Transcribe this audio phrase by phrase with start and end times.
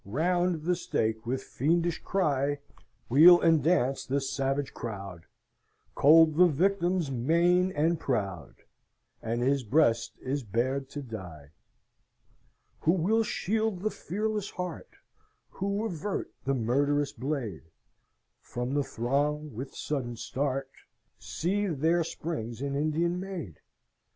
[0.03, 2.57] Round the stake with fiendish cry
[3.07, 5.27] Wheel and dance the savage crowd,
[5.93, 8.55] Cold the victim's mien and proud,
[9.21, 11.51] And his breast is bared to die.
[12.79, 14.89] "Who will shield the fearless heart?
[15.49, 17.69] Who avert the murderous blade?
[18.39, 20.71] From the throng, with sudden start,
[21.19, 23.59] See, there springs an Indian maid.